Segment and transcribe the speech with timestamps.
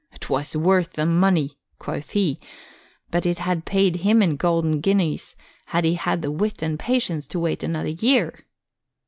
[0.19, 2.39] ''Twas worth the money,' quoth he;
[3.11, 5.35] but it had paid him in golden guineas
[5.67, 8.47] had he had the wit and patience to wait another year."